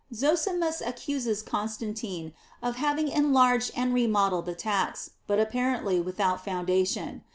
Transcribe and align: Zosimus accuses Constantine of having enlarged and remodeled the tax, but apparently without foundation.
Zosimus 0.11 0.81
accuses 0.83 1.43
Constantine 1.43 2.33
of 2.63 2.77
having 2.77 3.07
enlarged 3.09 3.69
and 3.75 3.93
remodeled 3.93 4.47
the 4.47 4.55
tax, 4.55 5.11
but 5.27 5.39
apparently 5.39 5.99
without 6.01 6.43
foundation. 6.43 7.23